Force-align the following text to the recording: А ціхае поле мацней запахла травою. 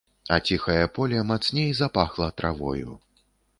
А 0.35 0.37
ціхае 0.47 0.79
поле 0.95 1.19
мацней 1.33 1.71
запахла 1.81 2.33
травою. 2.41 2.99